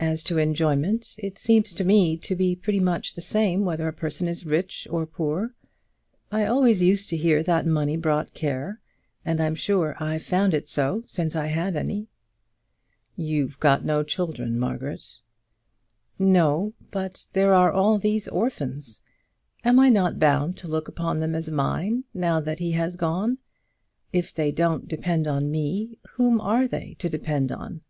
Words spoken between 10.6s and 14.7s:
so since I had any." "You've got no children,